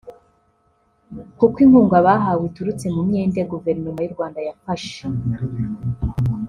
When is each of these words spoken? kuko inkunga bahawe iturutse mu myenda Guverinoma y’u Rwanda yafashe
kuko 1.39 1.57
inkunga 1.65 1.97
bahawe 2.05 2.43
iturutse 2.49 2.85
mu 2.95 3.01
myenda 3.07 3.49
Guverinoma 3.51 3.99
y’u 4.01 4.13
Rwanda 4.15 4.39
yafashe 4.47 5.03